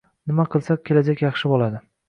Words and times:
nima 0.29 0.45
qilsa— 0.55 0.77
kelajak 0.91 1.23
yaxshi 1.27 1.55
bo‘ladi? 1.55 1.87